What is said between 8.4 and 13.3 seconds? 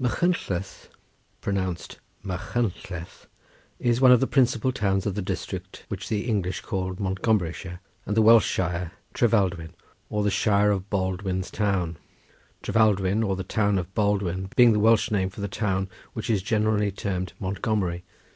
Shire Trefaldwyn, or the Shire of Baldwin's town; Trefaldwyn,